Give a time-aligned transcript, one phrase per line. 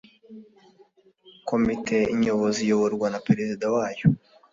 [1.49, 4.05] Komite Nyobozi iyoborwa na Perezida wayo